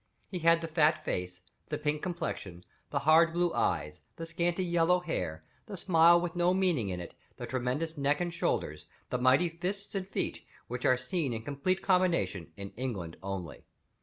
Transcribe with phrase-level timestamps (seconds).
[0.27, 4.99] He had the fat face, the pink complexion, the hard blue eyes, the scanty yellow
[5.01, 9.47] hair, the smile with no meaning in it, the tremendous neck and shoulders, the mighty
[9.47, 13.63] fists and feet, which are seen in complete combination in England only.